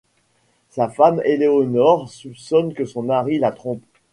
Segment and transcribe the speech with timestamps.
[0.71, 3.83] Sa femme Eleonor soupçonne que son mari la trompe.